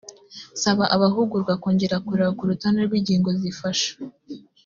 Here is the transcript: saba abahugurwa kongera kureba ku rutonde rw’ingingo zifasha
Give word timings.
saba 0.61 0.83
abahugurwa 0.95 1.53
kongera 1.61 1.95
kureba 2.05 2.31
ku 2.37 2.43
rutonde 2.49 2.81
rw’ingingo 2.87 3.29
zifasha 3.41 3.91